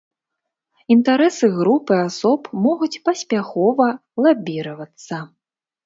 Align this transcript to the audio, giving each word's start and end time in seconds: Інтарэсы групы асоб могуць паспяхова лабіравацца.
Інтарэсы 0.95 1.45
групы 1.59 1.93
асоб 2.07 2.41
могуць 2.65 2.91
паспяхова 3.11 3.87
лабіравацца. 4.25 5.27